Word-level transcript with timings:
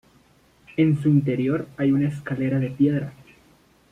En 0.77 0.99
su 0.99 1.09
interior 1.09 1.67
hay 1.77 1.91
una 1.91 2.07
escalera 2.07 2.57
de 2.57 2.71
piedra. 2.71 3.13